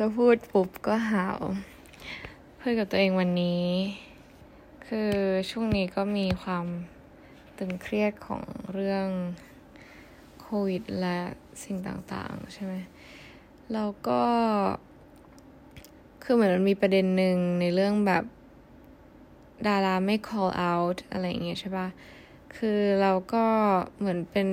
[0.00, 1.38] จะพูดปุ๊บก็หาว
[2.56, 3.64] เพื่อกับตัวเองวันนี้
[4.86, 5.10] คือ
[5.50, 6.66] ช่วงนี้ก็มีความ
[7.58, 9.06] ตึงเครียดของเรื่อง
[10.40, 11.18] โควิดและ
[11.64, 12.74] สิ่งต่างๆ ใช่ไหม
[13.72, 14.22] แล้วก็
[16.22, 18.24] คือเหมือนมันมีประเด็นหนึ่งในเรื่องแบบ
[19.66, 21.88] ดาราไม่ call out อะไรอย่างเงี้ยใช่ปะ
[22.56, 23.44] คือเราก็
[23.98, 24.48] เหมือนเป็น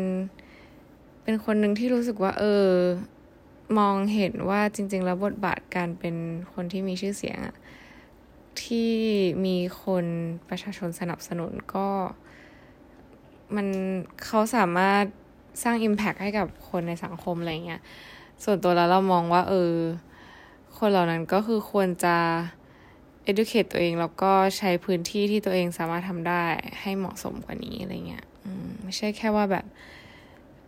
[1.23, 2.70] เป็นคนหนึ่งที่รู้สึกว่า เออ
[3.80, 6.16] มองเห็นว่าจริง ๆ แล้วบทบาทการเป็น
[6.54, 7.55] คนที่มีชื่อเสียงอะ
[8.64, 8.91] ที่
[9.45, 10.05] มีคน
[10.50, 11.88] ประชาชนสนับสนุนก็
[13.55, 13.67] มัน
[14.26, 15.04] เขาสามารถ
[15.64, 17.81] สร้าง Impact ให้กับคนในสังคมอะไรเงี้ย
[18.44, 19.73] ส่วนตัวแล้วเรามองว่า เออ
[20.78, 22.17] คนเหล่านั้นก็คือควรจะ
[23.30, 26.44] educate ตัวเองแล้วก็ใช้พื้นที่ที่ตัวเองสามารถทำได้
[26.81, 28.25] ให้เหมาะสมกว่านี้อะไรเงี้ย
[28.84, 29.66] ไม่ใช่แค่ว่าแบบ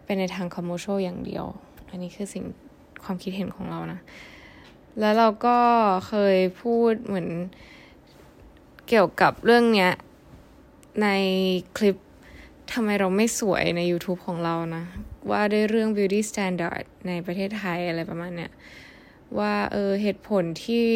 [0.06, 1.46] เป็นในทาง commercial อย่างเดียว
[1.90, 2.46] อันนี้คือสิ่ง
[3.04, 4.00] ความคิดเห็นของเรานะ
[5.00, 5.58] แล้วเราก็
[6.08, 7.30] เคยพูดเหมือน
[8.88, 9.92] เกี่ยวกับเรื่องเนี้ย
[11.02, 11.08] ใน
[11.78, 11.96] คลิป
[12.74, 14.84] ทำไมเราไม่สวยใน YouTube ของเรานะ
[15.30, 18.52] ว่าด้วยเรื่อง beauty standard ในประเทศไทยอะไรประมาณเนี้ย
[19.40, 20.90] ว่าเออเหตุผลที่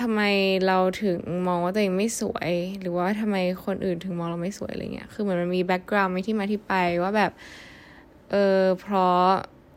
[0.00, 0.20] ทำไม
[0.66, 7.32] เราถึงมองว่าตัวเองไม่สวย หรือว่าทำไมคนอื่นถึงมองเราไม่สวยอะไรเงี้ย คือเหมือนมันมี background ไม่ที่มาที่ไปว่าแบบ
[8.30, 9.24] เออเพราะ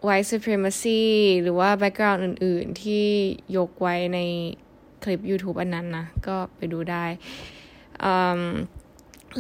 [0.08, 1.02] white supremacy
[1.42, 3.06] หรือว่า background อื่นๆ ที่
[3.58, 4.20] ยกไว้ใน
[5.04, 7.06] คลิป YouTube อันนั้นนะ ก็ไปดูได้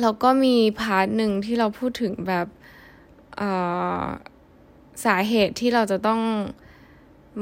[0.01, 2.47] แล้วก็มี part หนึ่งที่เราพูดถึงแบบ
[5.05, 6.21] สาเหตุที่เราจะต้อง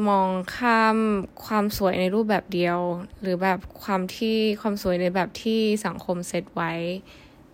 [0.10, 0.98] มองข้าม
[1.46, 2.80] ความสวยในรูปแบบเดียว
[3.22, 6.72] หรือแบบความที่ความสวยในแบบที่สังคมเซตไว้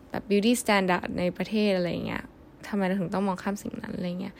[0.09, 2.23] แบบ beauty standard ในประเทศอะไรเงี้ย
[2.67, 4.35] ทำไมเราถึงต้องมองข้ามสิ่งนั้นอะไรเงี้ย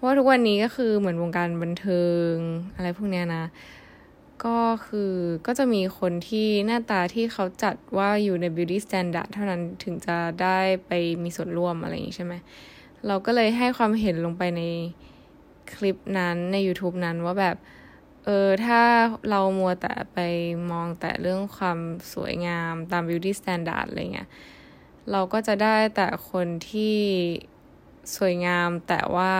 [0.00, 2.34] ราะว่าทุกวันนี้ก็คือเหมือนวงการบันเทิง
[2.74, 3.44] อะไรพวกเนี้ยนะ
[4.44, 5.14] ก็คือ
[5.46, 12.34] ก็จะมีคนที่หน้าตาที่เขาจัดว่าอยู่ใน beauty standard เท่านั้นถึงจะได้ไปมีส่วนร่วมอะไรอย่างนี้ใช่ไหม
[13.06, 14.62] เราก็เลยให้ความเห็นลงไปใน
[15.74, 17.56] คลิปนั้นใน YouTube นั้นว่าแบบ
[18.24, 18.82] เออ ถ้า
[19.30, 20.18] เรามัวแต่ไป
[20.70, 21.78] มองแต่เรื่องความ
[22.12, 24.28] สวยงามตาม beauty standard อะไรเงี้ย
[25.10, 26.96] เราก็จะได้แต่คนที่
[28.16, 29.34] สวยงามแต่ว่า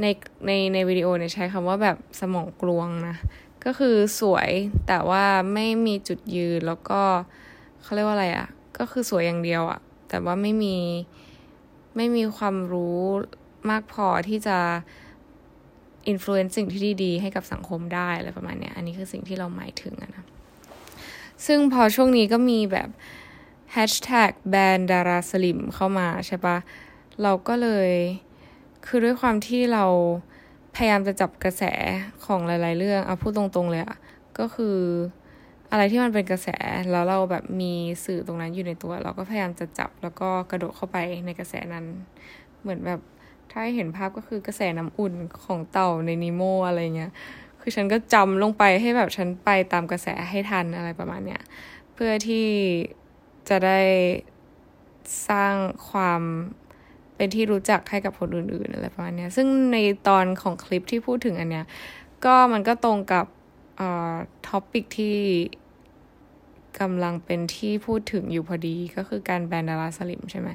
[0.00, 0.06] ใน
[0.46, 3.16] ในในวิดีโอเนี่ยใช้คำว่าแบบสมองกลวงนะ
[3.64, 4.50] ก็คือสวย
[4.86, 7.00] แต่ว่าไม่มีจุดยืนแล้วก็
[7.82, 8.48] เขาเรียกว่าอะไรอะ่ะ
[8.78, 10.76] ก็คือสวยอย่างเดียวอะ่ะ แต่ว่าไม่มี
[11.96, 13.00] ไม่มีความรู้
[13.70, 14.58] มากพอที่จะ
[16.08, 20.24] influence สิ่งที่ดีๆ ให้กับสังคมได้อะไรประมาณเนี้ย อันนี้คือสิ่งที่เราหมายถึงนะ
[21.46, 22.88] ซึ่งพอช่วงนี้ก็มีแบบ
[23.72, 26.56] แฮชแท็กแบรนด์ดาราสลิมเข้ามาใช่ปะ
[27.22, 27.90] เราก็เลย
[28.86, 29.84] คือด้วยความที่เรา
[30.74, 31.62] พยายามจะจับกระแส
[32.24, 33.96] ของหลาย ๆ เรื่องเอาพูดตรง ๆ เลยอะ
[34.38, 34.76] ก็คือ
[35.70, 36.48] อะไรที่มันเป็นกระแส
[36.90, 37.72] แล้วเราแบบมี
[38.04, 41.84] สื่อตรงนั้นอยู่ในตัว เราก็พยายามจะจับแล้วก็กระโดดเข้าไปในกระแสนั้น
[42.60, 43.00] เหมือนแบบ
[43.52, 47.12] ถ้าเห็นภาพก็คือกระแสน้ำอุ่นของเต่าในนิโมอะไรเงี้ย
[47.60, 51.42] คือฉันก็จำลงไปให้แบบฉันไปตามกระแสให้ทันอะไรประมาณเนี้ย
[51.94, 52.48] เพื่อที่
[53.48, 53.80] จะได้
[55.28, 55.54] สร้าง
[55.90, 56.22] ความ
[57.16, 59.76] เป็นที่รู้จักให้กับคนอื่นๆอะไรประมาณนี้ซึ่งใน
[60.08, 61.66] ตอนของคลิปที่พูดถึงอันเนี้ย
[62.24, 63.26] ก็มันก็ตรงกับ
[63.76, 64.14] เอ่อ
[64.48, 65.16] ท็อปิกที่
[66.80, 70.48] กำลังเป็นที่พูดถึงอยู่พอดีก็คือการแบนดาราสลิมใช่ไหม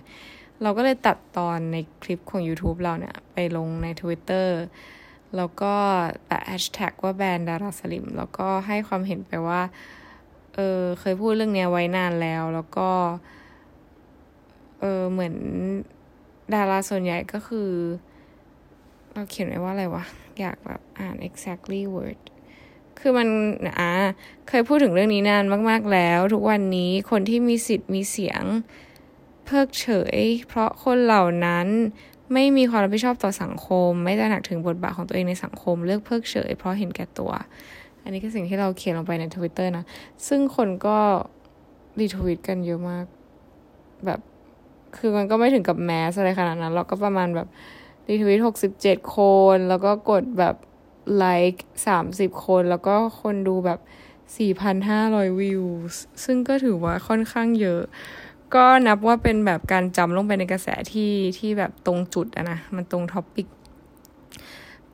[0.61, 4.47] เราก็เลยตัดตอนในคลิปของ YouTube เราเนี่ย ไปลงใน Twitter
[5.35, 5.73] แล้วก็
[6.25, 9.61] แปะแฮชแท็กว่าแบรนด์ดาราสลิม แล้วก็ให้ความเห็นไปว่า
[10.55, 12.89] เออเคยพูดเรื่องเนี้ยไว้นานแล้ว แล้วก็
[14.79, 15.35] เออเหมือน
[16.53, 17.69] ดาราส่วนใหญ่ก็คือ
[19.13, 20.03] เราเขียนไว้ว่าอะไรวะ
[20.39, 22.19] อยากแบบอ่าน exactly word
[22.99, 23.27] คือมัน
[23.79, 23.91] อ่า
[24.47, 28.43] เคยพูดถึงเรื่องนี้นานมาก ๆ แล้ว ทุกวันนี้คนที่มีสิทธิ์มีเสียง
[29.45, 31.67] เพิกเฉย เพราะคนเหล่านั้น
[32.33, 37.31] ไม่มีความรับผิดชอบต่อสังคม ไม่ได้หนักถึงบทบาทของตัวเองในสังคม เลือกเพิกเฉย เพราะเห็นแก่ตัว
[38.03, 39.85] อันนี้คือสิ่งที่เราเขียนลงไปในทวิตเตอร์นะ
[40.27, 40.99] ซึ่งคนก็
[41.99, 43.05] retweet กันเยอะมาก
[44.05, 44.19] แบบ
[44.95, 47.47] คือมันก็ไม่ถึงกับ mass อะไรขนาดนั้น เราก็ประมาณแบบ
[48.09, 49.19] retweet หกสิบเจ็ดค
[49.55, 50.55] น แล้วก็กดแบบ
[51.17, 53.79] ไลค์สามสิบคน แล้วก็คนดูแบบ
[54.37, 55.63] สี่พันห้าร้อยวิว
[56.23, 57.81] ซึ่งก็ถือว่าค่อนข้างเยอะ
[58.55, 63.47] ก็นับว่าเป็นแบบการจำลงไปในกระแสที่ที่แบบตรงจุดอะนะ มันตรง topic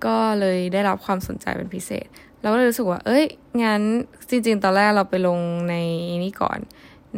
[0.06, 2.07] ก็เลยได้รับความสนใจเป็นพิเศษ
[2.42, 3.25] เราก็เลยรู้สึกว่า เอ้ย
[3.63, 3.81] งั้น
[4.30, 5.39] จริง ๆ ตอนแรกเราไปลง
[5.69, 5.75] ใน
[6.24, 6.60] นี้ก่อน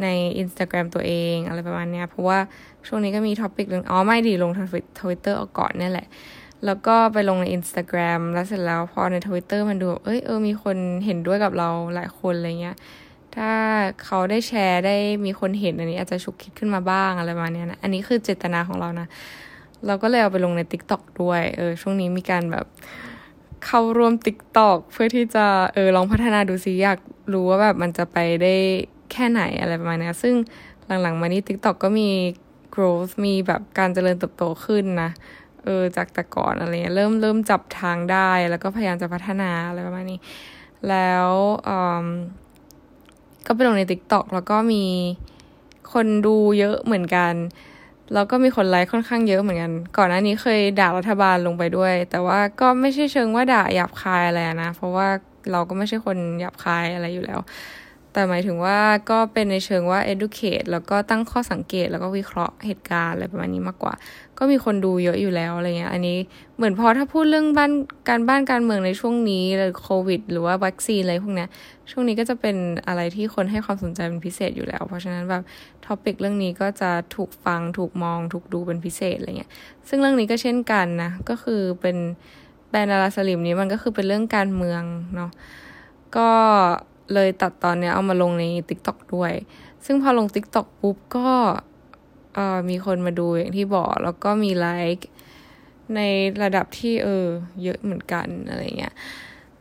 [0.02, 0.06] ใน
[0.42, 2.38] Instagram ตัวเองอะไรประมาณเนี้ยเพราะว่า
[2.86, 4.68] ช่วงนี้ก็มี topic เรื่องอ๋อไม่ดีลงทาง
[5.00, 6.06] ทวิตเตอร์ก่อนนี่แหละ
[6.64, 12.76] แล้วก็ไปลงใน Instagram แล้วเสร็จแล้วพอใน Twitter มันดู เอ้ยเออมีคนเห็นด้วยกับเราหลายคนอะไรเงี้ย
[13.36, 13.50] ถ้า
[14.04, 19.06] เขาได้แชร์ได้มีคนเห็นอันนี้อาจจะฉุกคิดขึ้นมาบ้างอะไรประมาณนี้นะอันนี้คือเจตนาของเรานะ
[19.86, 22.66] เราก็เลยเอาไปลงใน TikTok ด้วยเออช่วงนี้มีการแบบ
[23.66, 26.98] เข้าร่วม TikTok เพื่อที่จะเออลองพัฒนาดูซิอยาก
[27.32, 28.54] รู้ว่าแบบมันจะไปได้
[29.12, 30.34] แค่ไหนอะไรประมาณนี้ซึ่ง
[31.02, 32.10] หลังๆมานี้ TikTok ก็มี
[32.74, 35.10] growth มีแบบการเจริญเติบโตขึ้นนะ
[35.64, 40.20] เออจากแต่ก่อนอะไรเงี้ยเริ่มเริ่มจับทางได้ แล้วก็พยายามจะพัฒนาอะไรประมาณนี้
[40.88, 41.28] แล้ว
[43.46, 44.84] ก็ไปลงใน TikTok แล้วก็มี
[45.92, 47.34] คนดูเยอะเหมือนกัน
[48.14, 55.08] แล้วก็มีคนไลค์ค่อนข้างเยอะเหมือนกัน ก่อนหน้านี้เคยด่ารัฐบาลลงไปด้วย แต่ว่าก็ไม่ใช่เชิงว่าด่าหยาบคายอะไรนะ เพราะว่า
[55.52, 57.40] เราก็ไม่ใช่คนหยาบคายอะไรอยู่แล้ว
[58.16, 58.78] แต่หมายถึงว่า
[59.10, 63.94] ก็เป็นในเชิงว่า educate แล้วก็ตั้งข้อสังเกตแล้วก็วิเคราะห์เหตุการณ์อะไรประมาณนี้มากกว่า
[64.38, 66.18] ก็มีคนดูเยอะอยู่แล้วอะไรเงี้ย อันนี้
[66.56, 67.72] เหมือนพอถ้าพูดเรื่องบ้าน
[68.08, 71.46] การบ้านการเมืองในช่วงนี้หรือโควิด หรือว่าวัคซีนอะไรพวกนี้
[71.90, 72.56] ช่วงนี้ก็จะเป็น
[72.88, 75.42] อะไรที่คนให้ความสนใจเป็นพิเศษอยู่แล้ว เพราะฉะนั้นแบบ
[75.86, 79.50] ท็อปิกเรื่องนี้ก็จะถูกฟังถูกมองถูกดูเป็นพิเศษอะไรเงี้ย
[79.88, 81.96] ซึ่งเรื่องนี้ก็เช่นกันนะ ก็คือเป็น
[82.70, 84.82] แบรนด์ดาราสลิมนี้มันก็คือเป็นเรื่องการเมือง
[85.16, 85.30] เนาะ
[86.16, 86.30] ก็
[87.14, 89.32] เลยตัดตอนเนี้ยเอามาลงใน TikTok ด้วย
[89.86, 91.28] ซึ่งพอลง TikTok ปุ๊บก็
[92.68, 95.08] มีคนมาดูอย่างที่บอก แล้วก็มีไลค์
[95.94, 96.00] ใน
[96.42, 97.26] ระดับที่เออ
[97.62, 98.94] เยอะเหมือนกันอะไรเงี้ย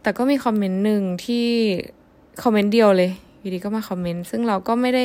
[0.02, 1.48] แต่ก็มีคอมเมนต์หนึ่งที่
[2.44, 5.04] คอมเมนต์เดียวเลยอยู่ดีก็มาคอมเมนต์ ซึ่งเราก็ไม่ได้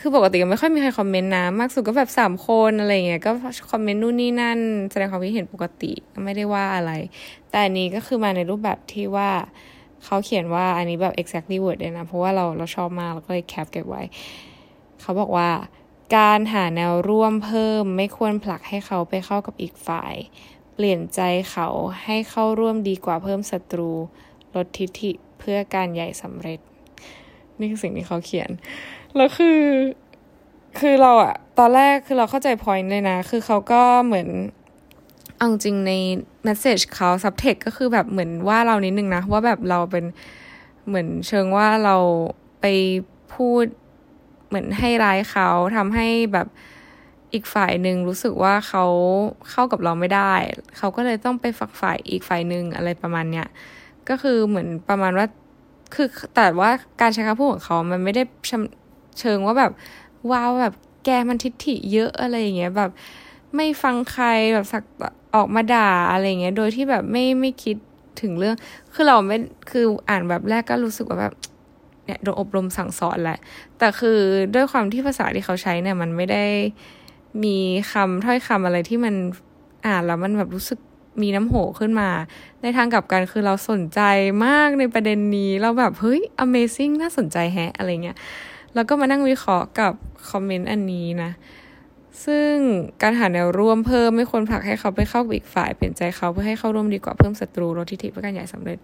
[0.00, 3.30] คือปกติก็ไม่ค่อยมีใครคอมเมนต์นะ มากสุดก็แบบสามคนอะไรเงี้ย ก็
[3.72, 4.58] คอมเมนต์นู่นนี่นั่น
[4.90, 5.92] แสดงความคิดเห็นปกติ
[6.24, 6.92] ไม่ได้ว่าอะไร
[7.50, 9.30] แต่อันนี้ก็คือมาในรูปแบบที่ว่า
[10.04, 14.02] เขาเขียนว่าอันนี้แบบ exactly word เลยนะ เพราะว่าเราเราชอบมากเราก็เลยแคปเก็บไว้
[15.00, 15.50] เขาบอกว่า
[16.16, 20.14] การหาแนวร่วมเพิ่ม ไม่ควรผลักให้เขาไปเข้ากับอีกฝ่าย
[20.74, 21.20] เปลี่ยนใจ
[21.50, 21.68] เขา
[22.04, 23.90] ให้เข้าร่วมดีกว่าเพิ่มศัตรู
[24.54, 26.60] ลดทิฐิเพื่อการใหญ่สำเร็จ
[27.58, 28.50] นี่คือสิ่งที่เขาเขียน
[29.16, 29.60] แล้วคือ
[30.80, 34.28] คือเราอะตอนแรกคือเราเข้าใจพอยต์เลยนะ คือเขาก็เหมือน
[35.42, 35.92] เอาจริงใน
[36.44, 40.04] เมสเซจเขาซับเทคก็คือแบบเหมือนว่าเรานิดนึงนะ ว่าแบบเราเป็น
[40.86, 41.96] เหมือนเชิงว่าเรา
[42.60, 42.66] ไป
[43.34, 43.64] พูด
[44.48, 46.46] เหมือนให้ร้ายเขาทำให้แบบ
[47.32, 48.84] อีกฝ่ายหนึ่งรู้สึกว่าเขา
[49.50, 50.32] เข้ากับเราไม่ได้
[50.76, 53.46] เขาก็เลยต้องไปฝักฝ่ายอีกฝ่ายหนึ่งอะไรประมาณเนี้ย
[54.08, 55.26] ก็คือเหมือนประมาณว่า
[55.94, 58.22] คือแต่ว่าการใช้คำพูดของเขามันไม่ได้
[59.20, 59.72] เชิงว่าแบบ
[60.32, 60.74] ว้าวแบบ
[61.04, 62.90] แกมันทิฐิเยอะอะไรอย่างเงี้ยแบบ
[63.56, 64.84] ไม่ฟังใครแบบสัก
[65.34, 67.76] ออกมาด่าอะไรเงี้ย โดยที่แบบไม่ไม่คิด
[68.20, 68.56] ถึงเรื่อง
[68.94, 69.36] คือเราไม่
[69.70, 71.34] คืออ่านแบบแรกก็รู้สึกว่าแบบ
[72.06, 73.38] เนี่ยโดนอบรมสั่งสอนแหละ
[73.78, 74.18] แต่คือ
[74.54, 76.44] ด้วยความที่ภาษาที่เขาใช้เนี่ย มันไม่ได้
[77.44, 77.56] มี
[77.92, 79.14] คำถ้อยคำอะไรที่มัน
[79.86, 80.78] อ่านแล้วมันแบบรู้สึก
[81.22, 82.10] มีน้ำโหขึ้นมา
[82.62, 84.00] ในทางกลับกันคือเราสนใจ
[84.44, 88.16] มากในประเด็นนี้ เราแบบเฮ้ย amazing น่าสนใจแฮะ อะไรเงี้ย
[88.74, 89.92] แล้วก็มานั่งวิเคราะห์กับ
[90.30, 91.30] คอมเมนต์อันนี้นะ
[92.24, 92.54] ซึ่ง
[93.02, 98.78] การหาแนวร่วมเพิ่มไม่ควรผลักให้เขาไปเข้ากับอีกฝ่ายเปลี่ยนใจเขาเพื่อให้เข้าร่วมดีกว่าเพิ่มศัตรูลดทิฐิเพื่อการใหญ่สำเร็จ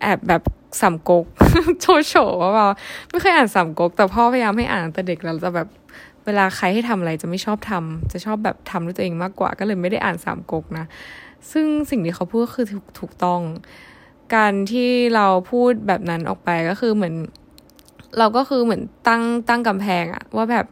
[0.00, 0.42] แอบแบบ
[0.80, 1.24] สามก๊ก
[1.80, 2.66] โชว์โฉว่าเรา
[3.10, 5.68] ไม่เคยอ่านสามก๊กแต่พ่อพยายามให้อ่านแต่เด็กเราจะแบบ
[6.24, 10.84] เวลาใครให้ทำอะไรจะไม่ชอบทำจะชอบแบบทำด้วยตัวเองมากกว่า ก็เลยไม่ได้อ่านสามก๊กนะ
[11.52, 13.40] ซึ่งสิ่งที่เขาพูดคือถูกถูกต้อง
[14.34, 17.14] การที่เราพูดแบบนั้นออกไปก็คือเหมือน
[18.18, 20.66] เราก็คือเหมือนตั้งตั้งกำแพงอะว่าแบบ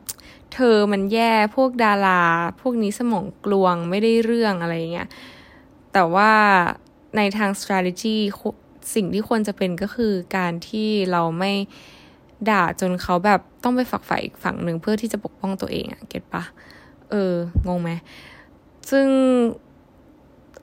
[0.54, 2.22] เธอมันแย่พวกดารา
[2.60, 5.08] พวกนี้สมองกลวงไม่ได้เรื่องอะไรเงี้ย
[5.92, 6.32] แต่ว่า
[7.16, 8.16] ในทาง strategy
[8.94, 11.52] สิ่งที่ควรจะเป็นก็คือการที่เราไม่
[12.50, 16.42] ด่าจนเขาแบบต้องไปฝักฝ่ายอีกฝั่งหนึ่งเพื่อที่จะปกป้องตัวเองอะเก็ตปะ
[17.10, 17.32] เออ
[17.68, 17.90] งงไหม
[18.90, 19.06] ซึ่ง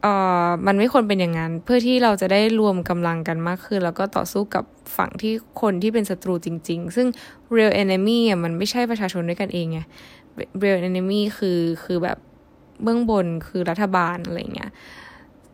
[0.05, 4.63] เอ่อมันไม่ควรเป็นอย่างนั้น เพื่อที่เราจะได้รวมกำลังกันมากขึ้น แล้วก็ต่อสู้กับ
[4.97, 7.07] ฝั่งที่คนที่เป็นศัตรูจริง ๆ ซึ่ง
[7.55, 9.79] real enemy อะมันไม่ใช่ประชาชนด้วยกันเองไง
[10.61, 12.17] real enemy คือคือแบบ
[12.83, 14.71] เบื้องบนคือรัฐบาลอะไรเงี้ย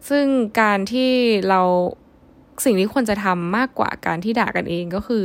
[0.10, 0.26] ซึ่ง
[0.62, 1.12] การที่
[1.50, 1.62] เรา
[2.66, 5.24] สิ่งที่ควรจะทำมากกว่าการที่ด่ากันเองก็คือ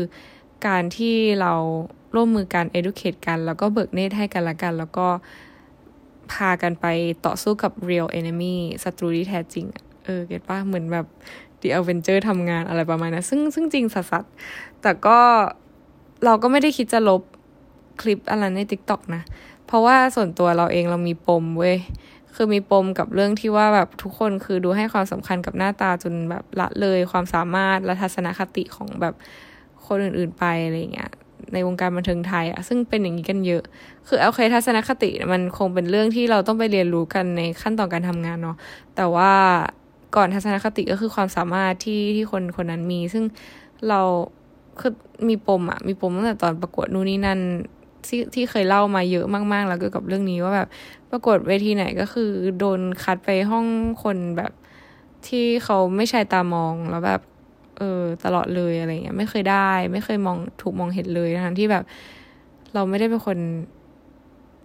[0.66, 1.52] การที่เรา
[2.14, 5.06] ร่วมมือกัน educate กัน แล้วก็เบิกเนตให้กันละกัน แล้วก็
[6.32, 6.86] พากันไป
[7.26, 8.54] ต่อสู้กับ real enemy
[8.84, 9.66] ศัตรูที่แท้จริง
[10.04, 11.06] เออ เก็ตป่ะ เหมือนแบบ
[11.60, 14.12] The Avenger ทำงานอะไรประมาณนะั้น ซึ่งซึ่งจริงสัส
[14.82, 15.18] แต่ก็
[16.24, 17.22] เราก็ไม่ได้คิดจะลบ
[18.00, 19.22] คลิปอะไรใน TikTok นะ
[19.66, 21.76] เพราะว่าส่วนตัวเราเองเรามีปมเว้ย
[22.34, 29.14] คือมีปมกับเรื่องที่ว่าแบบทุกคนคือดูให้ความสำคัญกับหน้าตาจนแบบละเลยความสามารถและทัศนคติของแบบ
[29.86, 31.12] คนอื่นๆไปอะไรเงี้ย
[31.52, 33.62] ในวงการบันเทิงไทยอะซึ่งเป็นอย่างนี้กันเยอะ
[34.06, 38.56] คือโอเคทัศนคติมันคงเป็นเรื่องที่เราต้องไปเรียนรู้กันในขั้นตอนการทำงานเนาะ
[38.96, 39.32] แต่ว่า
[40.16, 43.24] ก่อนทัศนคติก็คือความสามารถที่ที่คนคนนั้นมี ซึ่ง
[43.88, 44.00] เรา
[44.80, 44.92] คือ
[45.28, 47.40] มีปมอะมีปมตั้งแต่ตอนประกวดนู่นนี่นั่น
[48.06, 50.68] ที่ที่เคยเล่ามาเยอะมาก ๆ แล้วเกี่ยวกับเรื่องนี้ว่าแบบ
[51.10, 53.66] ประกวดเวทีไหนก็คือโดนคัดไปห้อง
[54.02, 54.52] คนแบบ
[55.26, 57.20] ที่เขาไม่ใช่ตามองแล้วแบบ
[57.78, 61.84] เออตลอดเลยอะไรเงี้ยไม่เคยได้ ไม่เคยมองถูกมองเห็นเลยทั้งที่แบบ
[62.74, 63.38] เราไม่ได้เป็นคน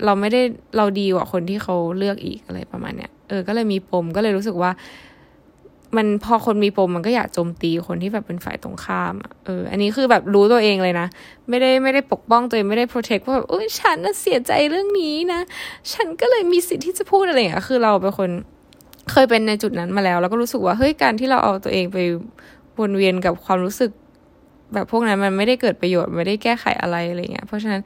[0.06, 0.42] เราไม่ได้
[0.78, 4.72] เราดีกว่าคนที่เขาเลือกอีกอะไรประมาณเนี้ยเออก็เลยมีปมก็เลยรู้สึกว่า
[5.98, 9.14] มันพอคนมีปมมันก็อยากโจมตีคนที่แบบเป็นฝ่ายตรงข้าม
[9.46, 11.08] เออ อันนี้คือแบบรู้ตัวเองเลยนะ
[11.50, 15.40] ไม่ได้ไม่ได้ปกป้องตัวเองไม่ได้โปรเทคว่าแบบโอ้ยฉันน่ะเสียใจเรื่องนี้นะ
[15.94, 18.30] ฉันก็เลยมีสิทธิ์ที่จะพูดอะไรอย่างเงี้ยคือเราเป็นคน
[19.12, 21.98] เคยเป็นในจุดนั้นมาแล้ว แล้วก็รู้สึกว่าเฮ้ยการที่เราเอาตัวเองไป
[22.82, 23.92] วนเวียนกับความรู้สึก
[24.74, 27.82] แบบพวกนั้นมันไม่ได้เกิดประโยชน์ไม่ได้แก้ไขอะไรอะไรเงี้ย เพราะฉะนั้น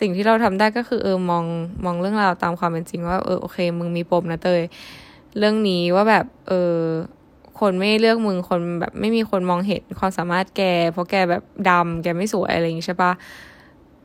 [0.00, 1.44] สิ่งที่เราทำได้ก็คือเออมอง
[1.84, 4.62] มองเรื่องราวตามความเป็นจริงว่าเออโอเค มึงมีปมนะเตย
[5.38, 6.78] เรื่องนี้ว่าแบบ เออ
[7.60, 13.12] คนไม่เลือกมึงคนแบบไม่มีคนมองเห็นความสามารถแก เพราะแกแบบดำแกไม่สวยอะไรอย่างงี้ใช่ปะ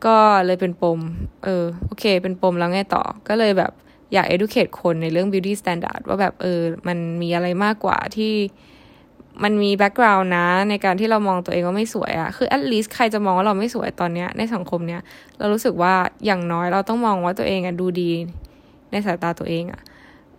[0.06, 0.16] ก็
[0.46, 1.00] เลยเป็นปม
[1.44, 3.72] เออโอเค เป็นปมแล้วไงต่อ ก็เลยแบบ
[4.14, 8.34] อยาก educate คนในเรื่อง beauty standard ว่าแบบเออ มันมีอะไรมากกว่าที่
[9.44, 15.02] มันมีแบ็กกราวน์นะ ในการที่เรามองตัวเองว่าไม่สวยอะคือ at least ใครจะมองว่าเราไม่สวยตอนเนี้ยในสังคมเนี้ย
[15.38, 15.94] เรารู้สึกว่า
[16.26, 18.12] อย่างน้อยเราต้องมองว่าตัวเองอะดูดี
[18.92, 19.82] ในสายตาตัวเองอะ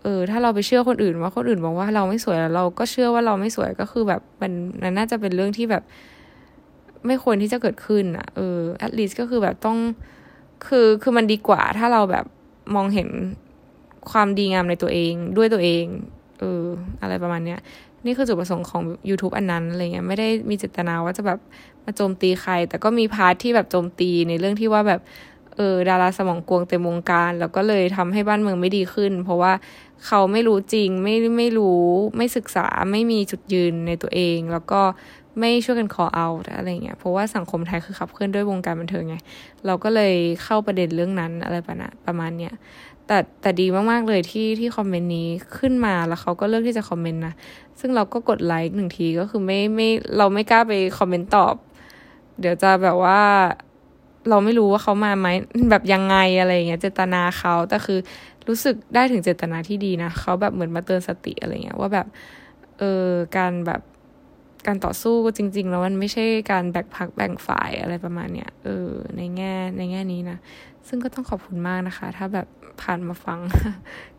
[0.03, 4.53] เออถ้าเราไปเชื่อคนอื่นว่าคนอื่นบอกว่าเราไม่สวยแล้วเราก็เชื่อว่าเราไม่สวยก็คือแบบมัน
[4.99, 5.83] น่าจะเป็นเรื่องที่แบบ
[7.07, 9.79] ไม่ควรที่จะเกิดขึ้นอะเออ at least ก็คือแบบต้อง
[10.67, 12.25] คือคือมันดีกว่า ถ้าเราแบบ
[12.75, 13.09] มองเห็น
[14.11, 15.85] ความดีงามในตัวเองด้วยตัวเอง
[16.41, 16.63] เออ
[17.03, 17.61] อะไรประมาณเนี้ย
[18.07, 21.39] นี่คือจุดประสงค์ของ YouTube อันนั้นอะไรเงี้ยไม่ได้มีเจตนาว่าจะแบบ
[21.85, 25.01] มาโจมตีใคร แต่ก็มี part ที่แบบโจมตีในเรื่องที่ว่าแบบ
[25.57, 29.53] เออดาราสมองกลวงเต็มวงการ แล้วก็เลยทำให้บ้านเมืองไม่ดีขึ้น เพราะว่า
[30.07, 31.81] เขาไม่รู้จริงไม่ไม่รู้
[32.17, 34.81] ไม่ศึกษาไม่มีจุดยืนในตัวเอง แล้วก็
[35.41, 39.17] ไม่ช่วยกัน call out อะไรเงี้ยเพราะว่าสังคมไทยคือขับเคลื่อนด้วยวงการบันเทิงไง
[39.67, 42.53] เราก็เลยเข้าประเด็นเรื่องนั้นอะไรประมาณประมาณเนี้ย
[43.07, 47.35] แต่แต่ดีมาก ๆ เลยที่ที่คอมเมนต์นี้ขึ้นมาแล้วเขาก็เลือกที่จะคอมเมนต์นะ
[47.81, 51.55] ซึ่งเราก็กดไลค์หนึ่งทีก็คือไม่ไม่เราไม่กล้าไปคอมเมนต์ตอบ
[52.41, 53.21] เดี๋ยวจะแบบว่า
[54.29, 55.29] เราไม่รู้ว่าเขามาไหม
[55.71, 57.99] แบบยังไงอะไรเงี้ยเจตนาเขาแต่คือ
[58.49, 62.07] รู้สึกได้ถึงเจตนาที่ดีนะเขาแบบเหมือนมาเตือนสติอะไรเงี้ยว่าแบบ
[62.79, 63.07] เออ
[63.37, 63.81] การแบบ
[64.67, 70.39] การต่อสู้จริง ๆ แล้วมันไม่ใช่การแบ่งพักแบ่งฝ่ายอะไรประมาณเนี้ยเออในแง่ในแง่นี้นะ
[70.89, 72.47] ซึ่งก็ต้องขอบคุณมากนะคะ ถ้าแบบ
[72.83, 73.41] ผ่านมาฟัง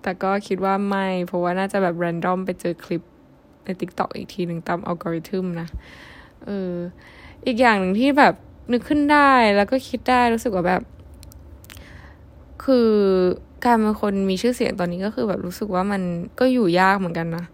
[0.02, 3.02] แต่ก็คิดว่าไม่ เพราะว่าน่าจะแบบ r รนดอมไปเจอคลิป
[3.66, 5.68] ใน TikTok อีกทีหนึ่งตามอัลกอริทึมนะ
[6.46, 6.74] เออ
[7.46, 8.34] อีกอย่างหนึ่งที่แบบ
[8.72, 10.82] นึกขึ้นได้แล้วก็คิดได้รู้สึกว่าแบบ
[12.64, 12.90] คือ
[13.66, 16.02] การเป็นคนมีชื่อเสียงตอนนี้ก็คือแบบรู้สึกว่ามัน
[16.40, 17.46] ก็อยู่ยากเหมือนกันนะ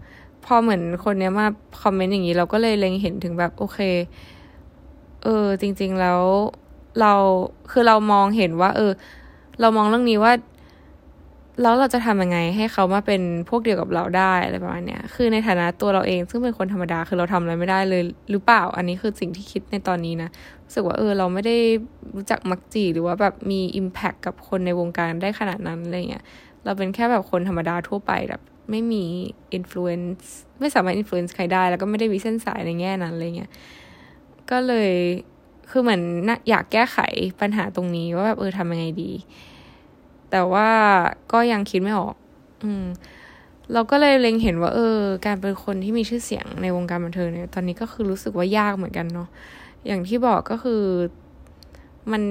[0.46, 1.48] พอเหมือนคนเนี้ยมา
[1.82, 3.80] คอมเมนต์อย่างนี้ เราก็เลยเล็งเห็นถึงแบบโอเค
[5.24, 6.22] เออ จริง ๆแล้ว
[7.02, 7.14] เรา
[7.72, 8.92] คือเรามองเห็นว่า เออ
[9.62, 10.34] เรามองเรื่องนี้ว่า
[11.62, 20.30] แล้วเราจะทำยังไงให้เขามาเป็นพวกเดียวกับเราได้อะไรประมาณเนี้ย คือในฐานะตัวเราเองซึ่งเป็นคนธรรมดาคือเราทำอะไรไม่ได้เลยหรือเปล่า อันนี้คือสิ่งที่คิดในตอนนี้นะ
[20.66, 21.58] รู้สึกว่าเออเราไม่ได้
[22.16, 26.24] รู้จักมักจี่หรือว่าแบบมี impact กับคนในวงการได้ขนาดนั้นอะไรเงี้ย
[26.64, 29.04] เราเป็นแค่แบบคนธรรมดาทั่วไปแบบ ไม่มี
[29.54, 33.52] influence ไม่สามารถ influence ใครได้ แล้วก็ไม่ได้มีเส้นสายในแง่นั้นอะไรเงี้ย
[34.52, 34.92] ก็เลย
[35.70, 36.02] คือเหมือน
[36.50, 36.98] อยากแก้ไข
[37.42, 39.12] ปัญหาตรงนี้ว่าแบบเออทำยังไงดี
[40.32, 40.70] แต่ว่า
[41.32, 42.16] ก็ยังคิดไม่ออก
[42.64, 42.86] อืม
[43.74, 49.30] เราก็เลยเล็งเห็นว่า เออ การเป็นคนที่มีชื่อเสียงในวงการบันเทิงเนี่ยตอนนี้ก็คือรู้สึกว่ายากเหมือนกันเนาะ
[49.88, 50.84] อย่างที่บอกก็คือ
[52.12, 52.24] มัน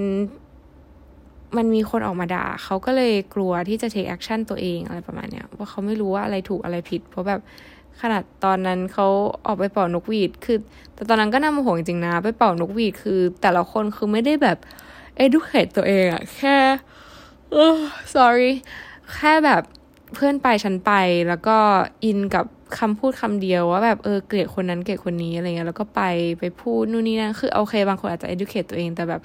[1.57, 7.41] มันมีคนออกมาด่าเขาก็เลยกลัวที่จะ take action ตัวเองอะไรประมาณเนี้ยว่าเขาไม่รู้ว่าอะไรถูกอะไรผิด เพราะแบบ
[8.01, 9.07] ขนาดตอนนั้นเขา
[9.47, 10.59] ออกไปเป่านกหวีดคือ
[10.95, 14.59] แต่ตอนนั้นก็น่าโมโหจริงๆนะไปเป่านกหวีดคือ แต่ละคนคือไม่ได้แบบ
[15.25, 16.57] educate ตัวเองอะแค่
[18.15, 18.53] sorry
[19.15, 19.63] แค่แบบ
[20.15, 20.93] เพื่อนไปฉันไป
[21.29, 21.57] แล้วก็
[22.05, 22.47] อินกับ
[22.79, 26.03] คำพูดคำเดียวว่าแบบเออเกลียดคนนั้นเกลียดคนนี้อะไรเงี้ยแล้วก็ไป
[26.39, 29.21] ไปพูดนู่นนี่นั่นคือโอเค บางคนอาจจะ educate ตัวเองแต่แบบ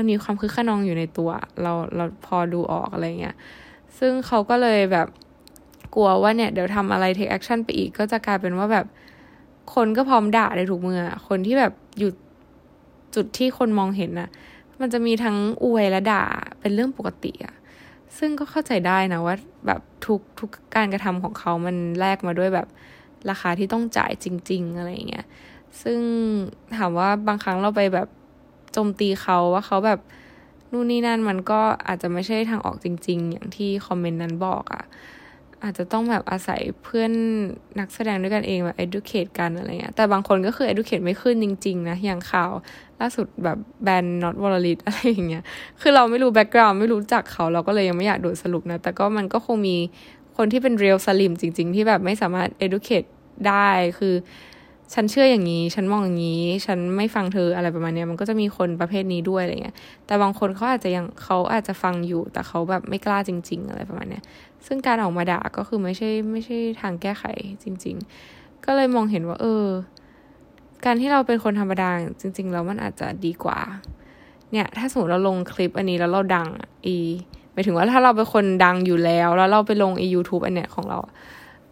[0.00, 1.30] มันมีความคือขนองอยู่ในตัว
[1.62, 3.36] เราเราพอดูออกอะไรเงี้ย
[3.98, 5.08] ซึ่งเขาก็เลยแบบ
[5.94, 8.86] กลัวว่าเนี่ยเดี๋ยวทำอะไร take action ไปอีกก็จะกลายเป็นว่าแบบ
[9.74, 12.10] คนก็พร้อมด่าได้ถูกเมื่อคนที่แบบอยู่
[13.14, 14.28] จุดที่คนมองเห็นนะ
[14.80, 16.24] มันจะมีทั้งอวยและด่า
[16.60, 17.54] เป็นเรื่องปกติอะ
[18.18, 19.34] ซึ่งก็เข้าใจได้นะว่า
[19.66, 22.68] แบบทุกทุกการกระทำของเขามันแลกมาด้วยแบบ
[23.30, 25.26] ราคาที่ต้องจ่ายจริง ๆ อะไรเงี้ย
[25.82, 26.00] ซึ่ง
[26.76, 28.08] ถามว่าบางครั้งเราไปแบบ
[28.72, 30.00] โจมตีเขาว่าเขาแบบ
[30.72, 34.84] นู่นนี่นั่นมันก็อาจจะไม่ใช่ทางออกจริง ๆ อย่างที่คอมเมนต์นั้นบอกอะ่ะ
[35.64, 37.12] อาจจะต้องแบบอาศัยเพื่อน
[37.78, 42.50] นักแสดงด้วยกันเองแบบ educate กันอะไรเงี้ยแต่บางคนก็คือ educate ไม่ขึ้นจริง ๆ นะ อย่างข่าว
[43.00, 45.44] ล่าสุดแบบแบน not v o l a l i t อะไรอย่างเงี้ย
[45.80, 49.76] คือเราไม่รู้ background ไม่รู้จักเขาเราก็เลยยังไม่อยากดูสรุปนะ แต่ก็มันก็คงมี
[50.36, 53.08] คนที่เป็น real slim จริง ๆ ที่แบบไม่สามารถ educate
[53.48, 54.14] ได้คือ
[54.94, 59.76] ฉันเชื่ออย่างนี้ ฉันมองอย่างนี้ ฉันไม่ฟังเธออะไรประมาณนี้มันก็จะมีคนประเภทนี้ด้วยอะไรเงี้ย
[60.06, 64.20] แต่บางคนเขาอาจจะยังเขาอาจจะฟังอยู่ แต่เขาแบบไม่กล้าจริง ๆ อะไรประมาณนี้
[64.66, 67.24] ซึ่งการออกมาด่าก็คือไม่ใช่ไม่ใช่ทางแก้ไข
[67.62, 67.96] จริง
[68.30, 69.66] ๆ ก็เลยมองเห็นว่า เออ
[70.84, 71.90] การที่เราเป็นคนธรรมดา
[72.20, 73.58] จริง ๆ แล้วมันอาจจะดีกว่า
[74.52, 76.48] เนี่ย ถ้าสมมติเราลงคลิปอันนี้แล้วเราดัง
[76.86, 76.96] อี
[77.52, 80.98] หมายถึงว่าถ้าเราเป็นคนดังอยู่แล้ว แล้วเราไปลงอียูทูบอันเนี้ยของเรา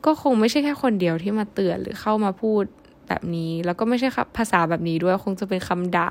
[0.04, 2.64] ก็คงไม่ใช่แค่คนเดียวที่มาเตือนหรือเข้ามาพูด
[3.08, 6.10] แบบนี้ แล้วก็ไม่ใช่ภาษาแบบนี้ด้วยคงจะเป็นคำด่า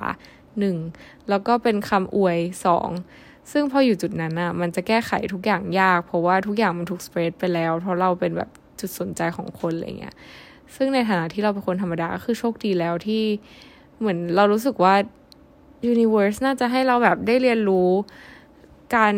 [0.60, 0.78] หนึ่ง
[1.30, 2.90] แล้วก็เป็นคำอวยสอง
[3.52, 8.50] ซึ่งพออยู่จุดนั้นอะมันจะแก้ไขทุกอย่างยาก เพราะว่าทุกอย่างมันถูกสเปรดไปแล้ว เพราะเราเป็นแบบ
[8.80, 10.16] จุดสนใจของคนอะไรเงี้ย
[10.75, 13.24] ซึ่งในฐานะที่เราเป็นคนธรรมดาก็คือโชคดีแล้วที่
[14.00, 14.96] เหมือนเรารู้สึกว่า
[15.92, 17.90] Universe น่าจะให้เราแบบได้เรียนรู้
[18.96, 19.16] การ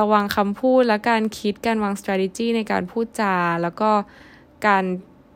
[0.00, 3.90] ระวังคำพูดและการคิดการวาง strategy ในการพูดจา แล้วก็
[4.66, 4.84] การ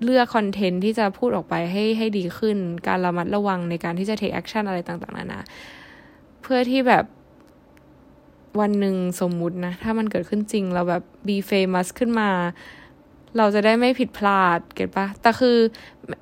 [0.04, 5.40] เลือกคอนเทนต์ที่จะพูดออกไปให้ให้ดีขึ้น การระมัดระวังในการที่จะ take action อะไรต่างๆนานา
[6.42, 7.04] เพื่อที่แบบ
[8.60, 12.30] วันหนึ่งสมมุตินะ ถ้ามันเกิดขึ้นจริง เราแบบ be famous ขึ้นมา
[13.38, 15.56] เราจะได้ไม่ผิดพลาดเก็ตปะแต่คือ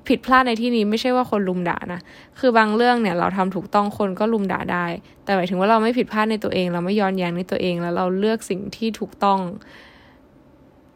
[0.07, 2.01] ผิดพลาดในที่นี้ไม่ใช่ว่าคนลุมด่านะ
[2.39, 4.85] คือบางเรื่องเนี่ยเราทำถูกต้องคนก็ลุมด่าได้
[5.23, 9.39] แต่หมายถึงว่าเราไม่ผิดพลาดในตัวเอง เราไม่ย้อนแย้งในตัวเองแล้วเราเลือกสิ่งที่ถูกต้อง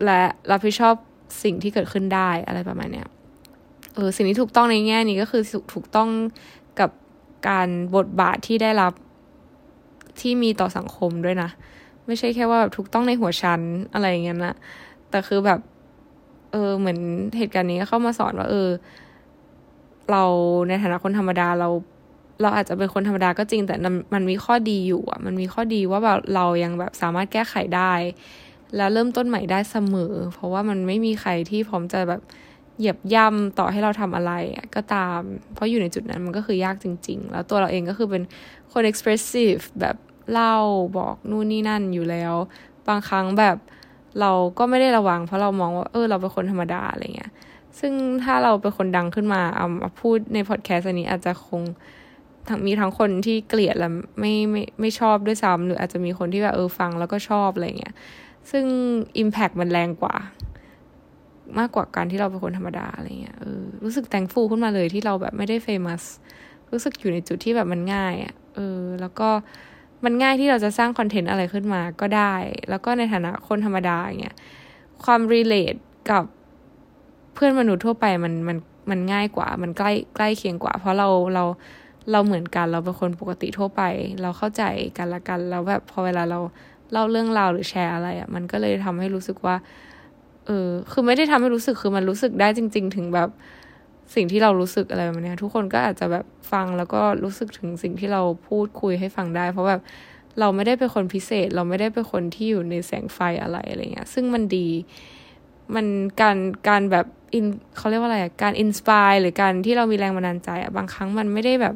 [0.05, 0.21] และ
[0.51, 0.95] รับผิดชอบ
[1.43, 3.07] สิ่งที่เกิดขึ้นได้อะไรประมาณเนี้ย
[3.95, 5.43] เออสิ่งที่ถูกต้องในแง่นี้ก็คือ
[5.73, 6.09] ถูกต้อง
[6.79, 6.89] กับ
[7.47, 8.93] การบทบาทที่ได้รับ
[10.21, 11.49] ที่มีต่อสังคมด้วยนะ
[12.07, 13.61] ไม่ใช่แค่ว่าแบบถูกต้องในหัวชั้น
[13.93, 14.55] อะไรอย่างเงี้ยนะ
[15.09, 15.59] แต่คือแบบ
[16.51, 16.99] เออเหมือน
[17.37, 18.69] เหตุการณ์นี้เข้ามาสอนว่า เออ
[20.11, 20.23] เรา
[20.67, 21.69] ในฐานะคนธรรมดาเรา
[22.41, 23.75] เราอาจจะเป็นคนธรรมดาก็จริง แต่
[24.13, 27.93] มันมีข้อดีอยู่อะ มันมีข้อดีว่าแบบเรายังแบบสามารถแก้ไขได้
[28.77, 32.21] แล้วเริ่มต้นใหม่ได้เสมอ เพราะว่ามันไม่มีใครที่พร้อมจะแบบ
[32.77, 34.31] เหยียบย่ำต่อให้เราทำอะไร
[34.75, 35.19] ก็ตาม
[35.53, 38.23] เพราะอยู่ในจุดนั้นมันก็คือยากจริง ๆ แล้วตัวเราเองก็คือเป็น
[38.71, 39.95] คน expressive แบบ
[40.31, 40.55] เล่า
[40.97, 42.33] บอกนู่นนี่นั่นอยู่แล้ว
[42.87, 43.57] บางครั้งแบบ
[44.19, 47.31] เราก็ไม่ได้ระวัง เพราะเรามองว่าเออเราเป็นคนธรรมดาอะไรเงี้ย
[47.79, 51.63] ซึ่งถ้าเราเป็นคนดังขึ้นมาเอามาพูดในพอดแคสต์อันนี้อาจจะคง
[52.49, 57.93] ทั้งมีทั้งคนที่เกลียดและไม่ไม่ไม่ชอบด้วยซ้ำหรืออาจจะมีคนที่แบบเออฟังแล้วก็ชอบอะไรเงี้ย
[58.51, 58.65] ซึ่ง
[59.21, 60.15] Impact มันแรงกว่า
[61.59, 66.03] มากกว่าการที่เราเป็นคนธรรมดาอะไรเงี้ยเออรู้สึกแต่งฟูขึ้นมาเลยที่เราแบบไม่ได้เฟมัส
[66.71, 69.29] รู้สึกอยู่ในจุดที่แบบมันง่ายอะ่ะเออ แล้วก็
[70.05, 72.35] มันง่ายที่เราจะสร้างคอนเทนต์อะไรขึ้นมาก็ได้
[72.69, 74.37] แล้วก็ในฐานะคนธรรมดาอย่างเงี้ย
[75.03, 75.75] ความรีเลท
[76.11, 76.23] กับ
[77.33, 78.57] เพื่อนมนุษย์ทั่วไปมันมัน
[78.89, 81.43] มันง่ายกว่า มันใกล้ใกล้เคียงกว่า เพราะเราเรา
[82.11, 83.81] เราเหมือนกันเราเป็นคนปกติทั่วไป
[84.21, 84.63] เราเข้าใจ
[84.97, 86.39] กันละกันแล้วแบบพอเวลาเรา
[86.91, 89.55] เล่าเรื่องราวหรือแชร์อะไรอะ่ะ มันก็เลยทำให้รู้สึกว่า
[90.45, 93.29] เออ คือไม่ได้ทำให้รู้สึกคือมันรู้สึกได้จริง ๆ ถึงแบบ
[94.15, 99.81] สิ่งที่เรารู้สึกอะไรแบบนี้ทุกคนก็อาจจะแบบฟังแล้วก็รู้สึกถึงสิ่งที่เราพูดคุยให้ฟังได้ เพราะแบบ
[100.39, 104.67] เราไม่ได้เป็นคนพิเศษ เราไม่ได้เป็นคนที่อยู่ในแสงไฟอะไรอะไรเงี้ย ซึ่งมันดี
[105.75, 105.85] มัน
[106.21, 107.45] การการแบบอิน
[107.77, 111.75] เขาเรียกว่าอะไรการอินสปายหรือการที่เรามีแรงบันดาลใจอะบางครั้งมันไม่ได้แบบ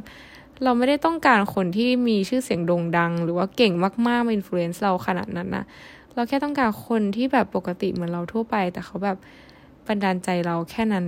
[0.64, 5.66] เราไม่ได้ต้องการคนที่มีชื่อเสียงโด่งดัง หรือว่าเก่งมากๆมา influence เราขนาดนั้นนะ
[6.14, 9.18] เราแค่ต้องการคนที่แบบปกติเหมือนเราทั่วไป แต่เขาแบบ
[9.88, 11.06] บันดาลใจเราแค่นั้น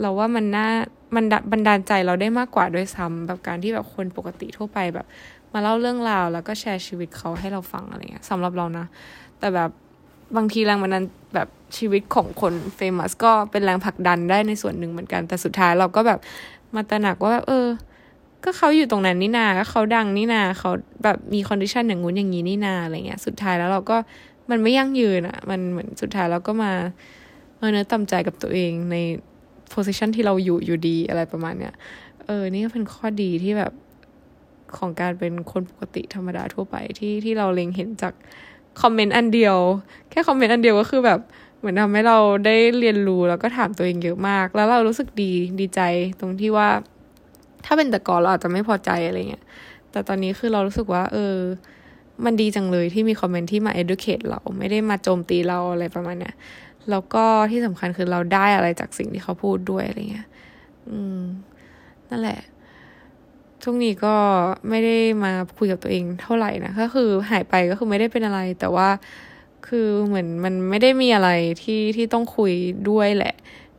[0.00, 0.68] เราว่ามันน่า
[1.14, 5.06] มันบันดาลใจเราได้มากกว่าด้วยซ้ำแบบการที่แบบคนปกติทั่วไปแบบ
[5.52, 8.86] มาเล่าเรื่องราว แล้วก็แชร์ชีวิตเขาให้เราฟังอะไรเงี้ยสำหรับเรานะ
[9.38, 9.70] แต่แบบ
[10.36, 16.18] บางทีแรงบันดาลแบบชีวิตของคน famous ก็เป็นแรงผลักดันได้ในส่วนหนึ่งเหมือนกัน แต่สุดท้ายเราก็แบบ
[16.74, 17.66] มาตระหนักว่าแบบเออ
[18.44, 20.70] ก็เขาอยู่ตรงนั้นนี่นาก็เขาดังนี่นาเขา
[21.04, 23.96] แบบมี condition อย่างงู้นอย่างนี้นี่นาอะไรเงี้ย สุดท้ายแล้วเราก็
[24.50, 26.72] มันไม่ยั่งยืนอะมันเหมือนสุดท้ายเราก็มา
[27.58, 28.96] น้อยเนื้อต่ำใจกับตัวเองใน
[29.70, 31.74] position ที่เราอยู่อยู่ดีอะไรประมาณเนี้ย
[32.26, 33.72] เออ นี่ก็เป็นข้อดีที่แบบ
[34.76, 38.12] ของการเป็นคนปกติธรรมดาทั่วไปที่ที่เราเล็งเห็นจาก
[38.82, 39.56] คอมเมนต์อันเดียว
[40.10, 41.20] แค่คอมเมนต์อันเดียวก็คือแบบ
[41.58, 45.80] เหมือนทำให้เราได้เรียนรู้แล้วก็ถามตัวเองเยอะมาก แล้วเรารู้สึกดีดีใจ
[46.20, 46.68] ตรงที่ว่า
[47.64, 49.44] ถ้าเป็นแต่ก่อนเราอาจจะไม่พอใจอะไรเงี้ย
[49.90, 51.36] แต่ตอนนี้คือเรารู้สึกว่า เออ
[52.24, 56.34] มันดีจังเลยที่มีคอมเมนต์ที่มา educate เราไม่ได้มาโจมตีเราอะไรประมาณเนี้ย
[56.90, 60.28] แล้วก็ที่สำคัญคือเราได้อะไรจากสิ่งที่เขาพูดด้วยอะไรเงี้ย
[60.90, 61.20] อืม
[62.10, 62.40] นั่นแหละ
[63.62, 64.14] ช่วงนี้ก็
[64.68, 68.88] ไม่ได้มาคุยกับตัวเองเท่าไหร่นะก็คือหายไปก็คือไม่ได้เป็นอะไร แต่ว่า
[69.66, 71.30] คือเหมือนมันไม่ได้มีอะไร
[71.62, 72.52] ที่ที่ต้องคุย
[72.90, 73.34] ด้วยแหละ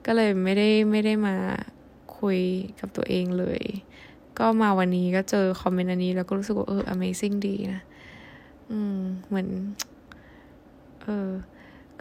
[0.05, 1.35] ก็เลยไม่ได้ไม่ได้มา
[2.21, 2.39] คุย
[2.79, 3.61] กับตัวเองเลย
[4.39, 7.81] ก็มาวันนี้ก็เจอคอมเมนต์อันนี้แล้วก็รู้สึกว่าเออ amazing ดีนะ
[8.71, 9.47] อืม เหมือน
[11.01, 11.29] เออ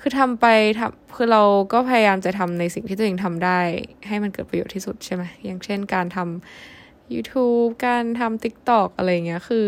[0.01, 0.47] คือทำไป
[0.79, 3.61] ทำคือเราก็พยายามจะทำในสิ่งที่ตัวเองทำได้
[4.09, 9.65] ให้มันเกิดประโยชน์ที่สุดใช่ไหม อย่างเช่นการทำ YouTube การทำ TikTok อะไรเงี้ย คือ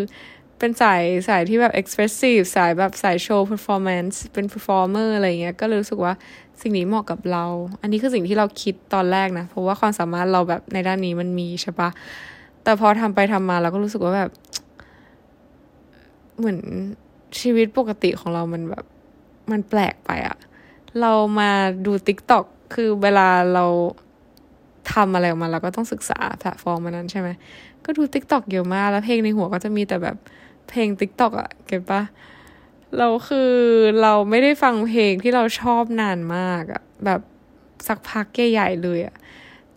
[0.58, 6.14] เป็นสายสายที่แบบ expressive สายแบบสายโชว์ performance เป็น performer อะไรเงี้ย ก็รู้สึกว่า
[6.62, 7.44] สิ่งนี้เหมาะกับเรา
[7.80, 11.88] อันนี้คือสิ่งที่เราคิดตอนแรกนะ เพราะว่าความสามารถเราแบบในด้านนี้มันมีใช่ปะ
[12.62, 14.30] แต่พอทำไปทำมาเราก็รู้สึกว่าแบบ
[16.38, 16.58] เหมือน
[17.40, 18.84] ชีวิตปกติของเรามันแบบ
[19.50, 20.36] มันแปลกไปอะ
[21.00, 21.50] เรามา
[21.86, 22.44] ดู TikTok
[22.74, 23.66] คือเวลาเรา
[24.94, 27.28] ทำอะไรออกมาเราก็ต้องศึกษาแพลตฟอร์มมันนั้นใช่ไหม
[27.84, 30.16] ก็ดู TikTok เยอะมาก แล้วเพลงในหัวก็จะมีแต่แบบ
[30.68, 32.02] เพลง TikTok อะ get ปะ
[32.98, 33.52] เราคือ
[34.02, 37.20] เราไม่ได้ฟังเพลงที่เราชอบนานมากอะแบบ
[37.88, 39.16] สักพักใหญ่ๆเลยอะ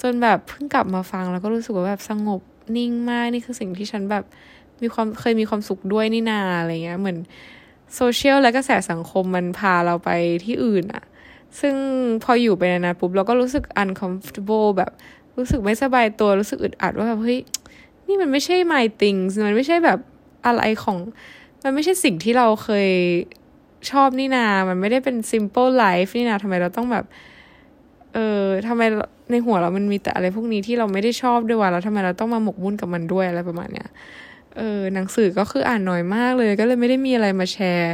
[0.01, 2.41] จนแบบเพิ่งกลับมาฟังแล้วก็รู้สึกว่าแบบสงบ
[2.77, 4.23] นิ่งมากนี่คือสิ่งที่ฉันแบบ
[4.81, 7.17] มีความเคยมีความสุขด้วยนี่นาอะไรเงี้ยเหมือน
[7.95, 10.09] โซเชียลและกระแสสังคมมันพาเราไป
[10.45, 11.03] ที่อื่นอะ
[11.59, 11.75] ซึ่ง
[12.23, 14.91] พออยู่ไปนานๆปุ๊บเราก็รู้สึก uncomfortable แบบ
[15.37, 17.39] รู้สึกไม่สบายตัวรู้สึกอึดอัดว่าแบบเฮ้ย
[18.07, 19.99] นี่มันไม่ใช่ my things มันไม่ใช่แบบ
[20.45, 20.97] อะไรของ
[21.67, 22.89] มันไม่ใช่สิ่งที่เราเคย
[23.91, 27.05] ชอบนี่นา มันไม่ได้เป็น simple life นี่นาทำไมเราต้องแบบ
[28.13, 28.81] เออทำไม
[29.31, 33.87] ในหัวเรามันมีแต่อะไรพวกนี้ที่เราไม่ได้ชอบด้วยวะแล้วทำไมเราต้องมาหมกมุ่นกับมันด้วยอะไรประมาณเนี้ย
[34.57, 37.93] เออ หนังสือก็คืออ่านน้อยมากเลย ก็เลยไม่ได้มีอะไรมาแชร์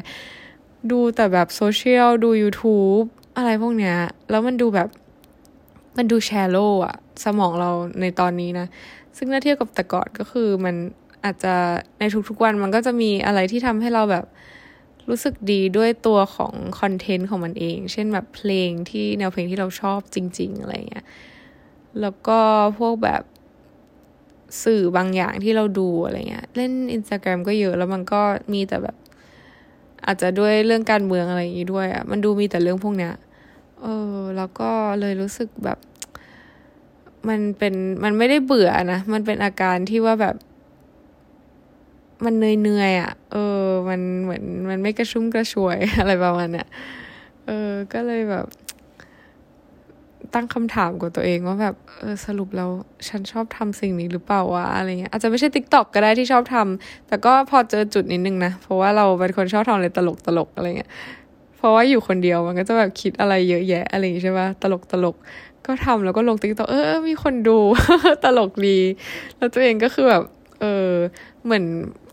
[0.91, 3.05] ดูแต่แบบโซเชียล ดู YouTube
[3.37, 3.95] อะไรพวกเนี้ย
[4.29, 4.89] แล้วมันดูแบบ
[5.97, 7.69] มันดูแชร์โลอะสมองเรา
[8.01, 8.67] ในตอนนี้นะ
[9.17, 10.75] ซึ่งถ้าเทียบกับแต่ก่อนก็คือมัน
[11.25, 11.53] อาจจะ
[11.99, 14.25] ในทุกๆวันมันก็จะมีอะไรที่ทำให้เราแบบ
[15.09, 21.05] รู้สึกดีด้วยตัวของคอนเทนต์ของมันเอง เช่นแบบเพลงที่แนวเพลงที่เราชอบจริง ๆ อะไรเงี้ย
[22.01, 22.39] แล้วก็
[22.79, 23.23] พวกแบบ
[24.63, 28.21] สื่อบางอย่างที่เราดูอะไรเงี้ย เล่นอินสตาแกรมก็เยอะแล้วมันก็
[28.53, 28.95] มีแต่แบบ
[30.05, 33.13] อาจจะด้วยเรื่องการเมืองอะไรอย่างงี้ด้วยอะ่ะ มันดูมีแต่เรื่องพวกเนี้ย
[33.81, 35.77] เออ แล้วก็เลยรู้สึกแบบ
[37.29, 40.35] มันเป็นมันไม่ได้เบื่อนะ มันเป็นอาการที่ว่าแบบ
[42.25, 46.67] มันเหนื่อยๆอะ เออ มันเหมือนมันไม่กระชุ่มกระชวยอะไรประมาณเนี้ย
[47.45, 48.45] เออ ก็เลยแบบ
[50.33, 52.69] ตั้งคำถามกับตัวเองว่าแบบเออสรุปแล้ว
[53.07, 60.91] ฉันชอบทำสิ่งนี้หรือเปล่าวะอะไรเงี้ยอาจจะไม่ใช่ติ๊กต็อกก็ได้ที่ชอบทำแต่ก็พอเจอจุดนิดนึงนะ เพราะว่าเราเป็นคนชอบทำอะไรตลกตลกอะไรเงี้ย
[61.57, 65.15] เพราะว่าอยู่คนเดียวมันก็จะแบบคิดอะไรเยอะแยะอะไรอย่างงี้ใช่ปะตลกตลก
[65.65, 67.57] ก็ทำแล้วก็ลง TikTok เออ มีคนดู
[68.23, 68.79] ตลกดี
[69.37, 70.23] แล้วตัวเองก็คือแบบ
[70.59, 70.91] เออ
[71.43, 71.63] เหมือน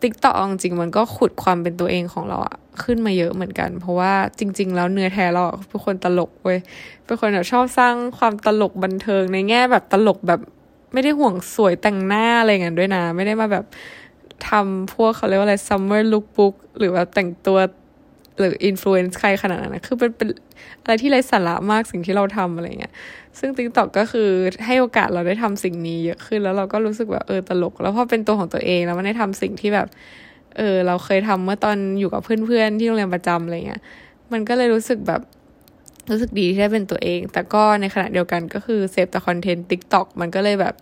[0.03, 6.59] TikTok จริงมันก็ขุดความเป็นตัวเองของเราอะขึ้นมาเยอะเหมือนกัน เพราะว่าจริง ๆ แล้วเนื้อแท้เราเป็นคนตลกเว้ย
[7.05, 10.41] เป็นคนแบบชอบสร้างความตลกบันเทิงในแง่แบบตลกแบบ
[10.93, 13.65] ไม่ได้ห่วงสวยแต่งหน้าอะไรเงี้ยด้วยนะ ไม่ได้มาแบบ
[14.49, 17.59] ทำพวกเขาเรียกว่าอะไร summer lookbook หรือแบบแต่งตัว
[18.39, 20.29] หรือ influence ใครขนาดนั้นนะคือเป็นเป็น
[20.83, 22.93] อะไรที่ไร้สาระมากสิ่งที่เราทำอะไรเงี้ย
[23.39, 24.29] ซึ่ง TikTok ก็คือ
[24.67, 29.89] ให้โอกาสเราได้ทำสิ่งนี้เยอะขึ้นแล้วเราก็รู้สึกแบบเออตลก แล้วพอเป็นตัวของตัวเองแล้วมันได้ทำสิ่งที่แบบ
[30.57, 33.81] เออเราเคยทำเมื่อตอนอยู่กับเพื่อนๆที่โรงเรียนประจำอะไรเงี้ย
[34.33, 35.21] มันก็เลยรู้สึกแบบ
[36.11, 40.75] รู้สึกดีที่ได้เป็นตัวเอง แต่ก็ในขณะเดียวกันก็คือเซฟแต่คอนเทนต์ TikTok มันก็เลยแบบ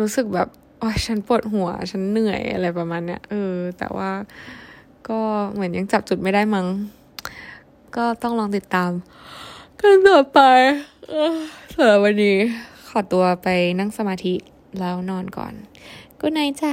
[0.00, 4.10] รู้สึกแบบโอ้ยฉันปวดหัว ฉันเหนื่อยอะไรประมาณเนี้ยเออ แต่ว่า
[5.08, 5.20] ก็
[5.52, 6.66] เหมือนยังจับจุดไม่ได้มั้ง
[7.96, 8.90] ก็ต้องลองติดตาม
[9.80, 10.40] กันต่อไป
[11.72, 12.36] สำหรับวันนี้
[12.88, 14.34] ขอตัวไปนั่งสมาธิ
[14.78, 15.52] แล้วนอนก่อน
[16.20, 16.72] กูไนจ้ะ